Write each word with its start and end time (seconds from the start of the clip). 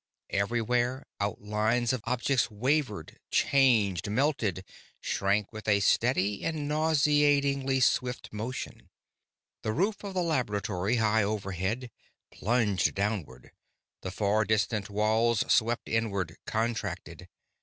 Everywhere 0.31 1.05
outlines 1.19 1.93
of 1.93 2.01
objects 2.05 2.49
wavered, 2.49 3.19
changed 3.29 4.09
melted, 4.09 4.65
shrank 4.99 5.53
with 5.53 5.67
a 5.67 5.79
steady 5.79 6.43
and 6.43 6.67
nauseatingly 6.67 7.79
swift 7.81 8.33
motion. 8.33 8.89
The 9.61 9.73
roof 9.73 10.03
of 10.03 10.15
the 10.15 10.23
laboratory 10.23 10.95
high 10.95 11.21
overhead 11.21 11.91
plunged 12.31 12.95
downward; 12.95 13.51
the 14.01 14.09
far 14.09 14.43
distant 14.43 14.89
walls 14.89 15.43
swept 15.53 15.87
inward, 15.87 16.35
contracted. 16.47 17.29